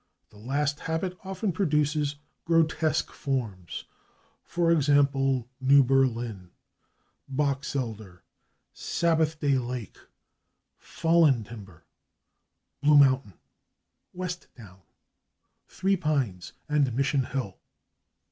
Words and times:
The 0.31 0.37
last 0.39 0.79
habit 0.79 1.15
often 1.23 1.51
produces 1.51 2.15
grotesque 2.45 3.11
forms, 3.11 3.85
/e. 4.51 4.81
g./, 4.83 5.47
/Newberlin/, 5.63 6.49
/Boxelder/, 7.31 8.21
/Sabbathday 8.73 9.63
lake/, 9.63 9.99
/Fallentimber/, 10.81 11.81
/Bluemountain/, 12.83 13.33
/Westtown/, 14.17 14.79
/Threepines/ 15.69 16.53
and 16.67 16.87
/Missionhill 16.87 17.57